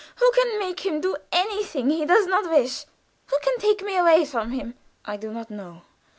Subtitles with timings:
[0.15, 2.85] "Who can make him do anything he does not wish?
[3.27, 4.73] Who can take me away from him?"
[5.05, 5.83] "I do not know.